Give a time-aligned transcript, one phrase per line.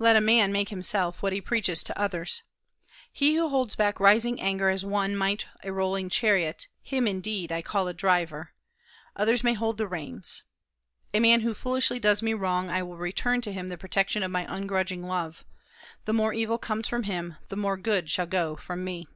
[0.00, 2.42] Let a man make himself what he preaches to others....
[3.12, 7.62] He who holds back rising anger as one might a rolling chariot, him, indeed, I
[7.62, 8.54] call a driver;
[9.14, 10.42] others may hold the reins....
[11.14, 14.32] A man who foolishly does me wrong, I will return to him the protection of
[14.32, 15.44] my ungrudging love;
[16.06, 19.06] the more evil comes from him, the more good shall go from me."